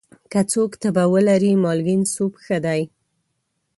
که 0.31 0.39
څوک 0.51 0.71
تبه 0.81 1.03
ولري، 1.13 1.51
مالګین 1.63 2.01
سوپ 2.13 2.33
ښه 2.43 2.57
دی. 2.65 2.81